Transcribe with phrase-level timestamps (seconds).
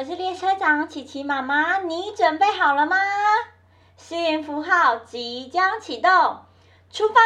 [0.00, 2.96] 我是列车长琪琪妈妈，你准备好了吗？
[3.98, 6.10] 幸福号即将启动，
[6.90, 7.20] 出发！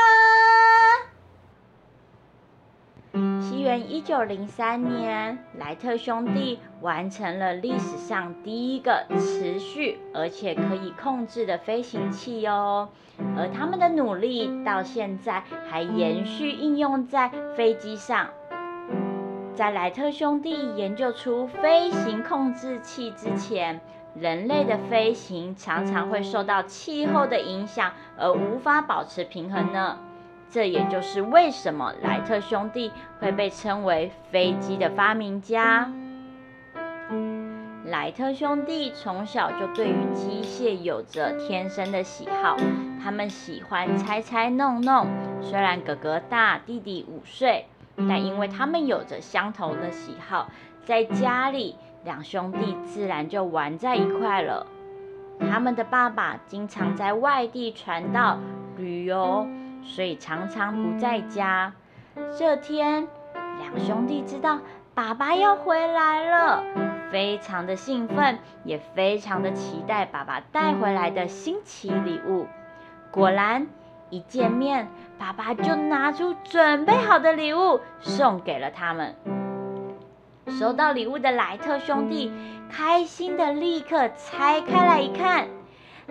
[3.41, 12.89] 西元一九零三年，莱特兄弟完成了历史上第一个持续而且可以控制的飞行器哦。
[13.36, 18.31] 而他们的努力到现在还延续应用在飞机上。
[19.54, 23.81] 在莱特兄弟研究出飞行控制器之前，
[24.14, 29.96] 人类的飞行常常会受到气候的影响而无法保持平衡呢。
[30.50, 35.89] 这也就是为什么莱特兄弟会被称为飞机的发明家。
[37.84, 42.56] 莱特兄弟从小就对于机械有着天生的喜好，
[43.00, 45.06] 他们喜欢猜猜弄弄。
[45.41, 47.67] 虽然哥哥大，弟弟五岁。
[47.97, 50.48] 但因为他们有着相同的喜好，
[50.84, 54.67] 在家里两兄弟自然就玩在一块了。
[55.39, 58.39] 他们的爸爸经常在外地传道
[58.77, 59.47] 旅游，
[59.83, 61.73] 所以常常不在家。
[62.36, 63.06] 这天，
[63.59, 64.58] 两兄弟知道
[64.95, 66.62] 爸爸要回来了，
[67.11, 72.47] 非常的兴奋，也非常的期待爸爸带回来的新奇礼物。
[73.12, 73.69] 果然。
[74.15, 79.17] 一见面，爸爸就拿出准备好的礼物送给了他们。
[80.57, 82.31] 收到礼物的莱特兄弟
[82.70, 85.48] 开心的立刻拆开来一看，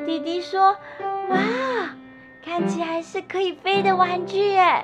[0.05, 0.75] 弟弟说
[1.29, 1.37] ：“哇，
[2.43, 4.83] 看起来是可以飞的玩具耶！”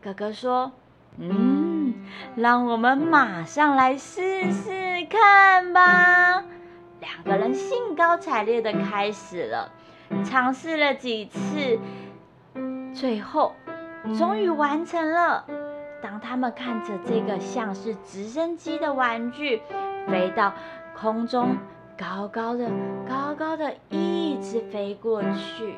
[0.00, 0.70] 哥哥说
[1.18, 1.94] ：“嗯，
[2.36, 6.44] 让我们马上来试试看吧。”
[7.02, 9.72] 两个人兴高采烈的开始了，
[10.24, 11.80] 尝试了几次。
[12.94, 13.54] 最后，
[14.18, 15.44] 终于完成了。
[16.02, 19.62] 当他们看着这个像是直升机的玩具
[20.08, 20.52] 飞到
[20.96, 21.56] 空中，
[21.96, 22.68] 高高的、
[23.08, 25.74] 高高的一直飞过去，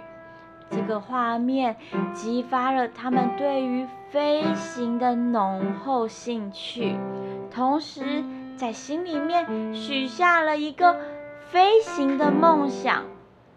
[0.71, 1.77] 这个画面
[2.15, 6.97] 激发了他们对于飞行的浓厚兴趣，
[7.51, 8.25] 同时
[8.57, 10.97] 在心里面许下了一个
[11.51, 13.03] 飞行的梦想。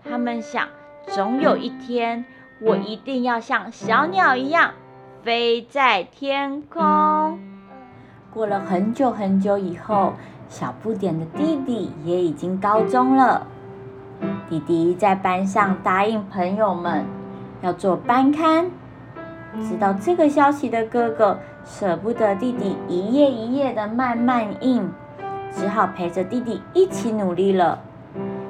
[0.03, 0.67] 他们想，
[1.07, 2.25] 总有一天。
[2.59, 4.71] 我一定要像小鸟一样
[5.23, 7.39] 飞在天空。
[8.33, 10.13] 过了很久很久以后，
[10.49, 13.45] 小不点的弟弟也已经高中了。
[14.49, 17.05] 弟弟在班上答应朋友们
[17.61, 18.69] 要做班刊。
[19.67, 24.87] 知道这个消息的哥哥舍不得弟弟一页一页的慢慢印，
[25.51, 27.79] 只好陪着弟弟一起努力了。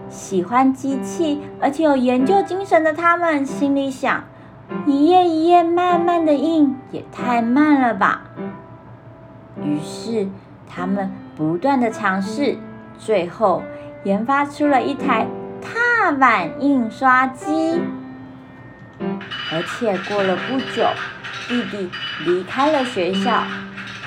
[0.09, 4.23] 喜欢机器，而且有研究精神的他们心里想：
[4.85, 8.23] 一页一页慢慢的印，也太慢了吧。
[9.62, 10.28] 于是
[10.68, 12.57] 他们不断的尝试，
[12.97, 13.63] 最后
[14.03, 15.28] 研发出了一台
[15.62, 17.81] 踏板印刷机。
[19.51, 20.88] 而且过了不久，
[21.47, 21.89] 弟弟
[22.25, 23.44] 离开了学校，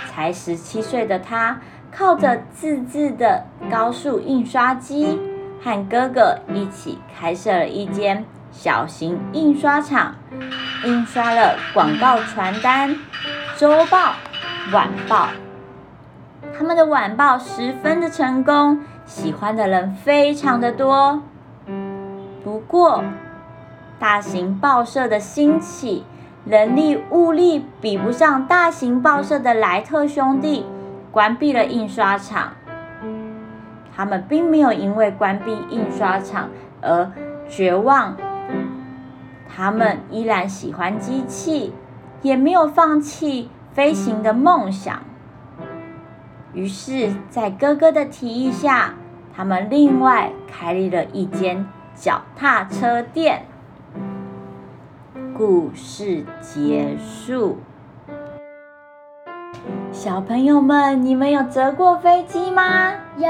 [0.09, 5.19] 才十七岁的他，靠着自制的高速印刷机。
[5.62, 10.15] 和哥哥一起开设了一间小型印刷厂，
[10.84, 12.97] 印刷了广告传单、
[13.56, 14.15] 周报、
[14.72, 15.28] 晚报。
[16.56, 21.22] 他们的晚报十分的成功，喜欢的人非常的多。
[22.43, 23.04] 不过，
[23.99, 26.04] 大型报社的兴起，
[26.44, 30.65] 人力物力比不上大型报社的莱特兄弟，
[31.12, 32.53] 关闭了印刷厂。
[34.00, 36.49] 他们并没有因为关闭印刷厂
[36.81, 37.12] 而
[37.50, 38.16] 绝望，
[39.47, 41.75] 他们依然喜欢机器，
[42.22, 45.03] 也没有放弃飞行的梦想。
[46.55, 48.94] 于是，在哥哥的提议下，
[49.37, 53.44] 他们另外开立了一间脚踏车店。
[55.37, 57.58] 故事结束。
[60.00, 62.91] 小朋友们，你们有折过飞机吗？
[63.19, 63.29] 有。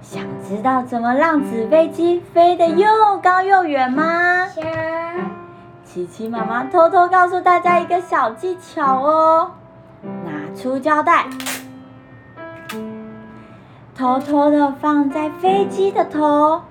[0.00, 2.86] 想知道怎么让纸飞机飞得又
[3.20, 4.46] 高又远吗？
[4.46, 4.64] 想。
[5.84, 9.50] 琪琪妈妈偷偷告诉大家一个小技巧哦，
[10.24, 11.26] 拿出胶带，
[13.92, 16.62] 偷偷的放在飞机的头，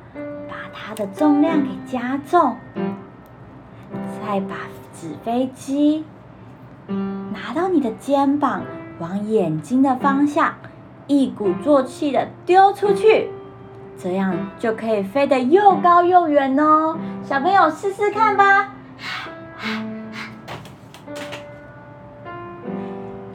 [0.47, 2.55] 把它的重量给加重，
[4.21, 4.55] 再把
[4.97, 6.05] 纸飞机。
[6.87, 8.61] 拿到你的肩膀，
[8.99, 10.53] 往眼睛的方向，
[11.07, 13.29] 一鼓作气的丢出去，
[13.97, 16.97] 这样就可以飞得又高又远哦。
[17.23, 18.69] 小朋友试试看吧。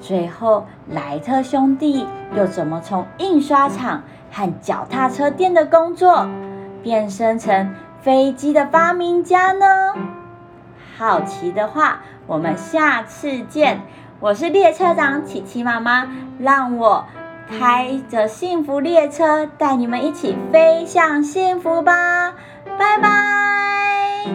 [0.01, 4.03] 最后，莱特兄弟又怎么从印刷厂
[4.33, 6.27] 和脚踏车店的工作，
[6.83, 9.67] 变身成飞机的发明家呢？
[11.01, 13.81] 好奇的话，我们下次见。
[14.21, 16.07] 我是列车长琪琪妈妈，
[16.39, 17.07] 让我
[17.49, 22.35] 开着幸福列车带你们一起飞向幸福吧，
[22.79, 24.27] 拜拜。